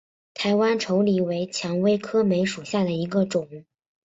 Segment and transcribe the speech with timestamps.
[0.33, 3.47] 台湾稠李为蔷薇科梅属下的一个种。